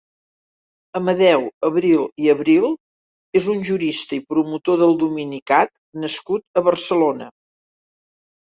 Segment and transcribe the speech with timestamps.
[0.99, 2.65] Amadeu Abril i Abril
[3.41, 5.77] és un jurista i promotor del domini cat
[6.07, 7.33] nascut a Barcelona.